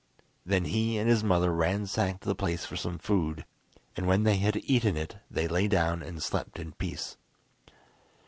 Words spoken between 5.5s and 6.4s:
down and